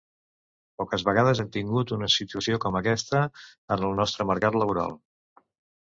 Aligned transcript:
Poques 0.81 1.05
vegades 1.09 1.41
hem 1.43 1.51
tingut 1.59 1.93
una 1.99 2.09
situació 2.15 2.59
com 2.65 2.81
aquesta 2.83 3.23
en 3.77 3.89
el 3.91 3.97
nostre 4.05 4.31
mercat 4.35 4.63
laboral. 4.65 5.03